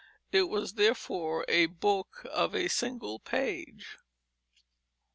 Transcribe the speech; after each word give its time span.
It 0.31 0.49
was, 0.49 0.73
therefore, 0.73 1.45
a 1.47 1.67
book 1.67 2.25
of 2.31 2.55
a 2.55 2.69
single 2.69 3.19
page. 3.19 3.99